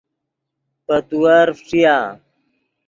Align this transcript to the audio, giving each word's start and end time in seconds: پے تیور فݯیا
پے 0.85 0.95
تیور 1.07 1.47
فݯیا 1.65 1.97